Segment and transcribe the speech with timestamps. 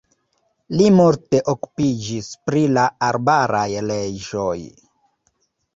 [0.79, 4.59] Li multe okupiĝis pri la arbaraj leĝoj.